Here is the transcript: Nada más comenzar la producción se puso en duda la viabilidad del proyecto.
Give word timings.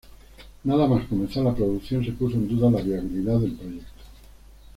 Nada 0.63 0.87
más 0.87 1.05
comenzar 1.07 1.43
la 1.43 1.53
producción 1.53 2.03
se 2.03 2.13
puso 2.13 2.33
en 2.35 2.47
duda 2.49 2.71
la 2.71 2.81
viabilidad 2.81 3.39
del 3.39 3.53
proyecto. 3.53 4.03